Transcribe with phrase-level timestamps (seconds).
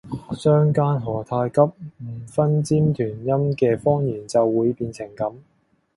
[0.35, 1.61] 相姦何太急，
[1.99, 5.35] 唔分尖團音嘅方言就會變成噉